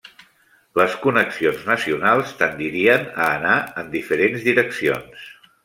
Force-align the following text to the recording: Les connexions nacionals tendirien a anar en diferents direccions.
Les 0.79 0.95
connexions 1.03 1.59
nacionals 1.67 2.33
tendirien 2.41 3.05
a 3.13 3.29
anar 3.37 3.55
en 3.83 3.95
diferents 3.99 4.51
direccions. 4.51 5.33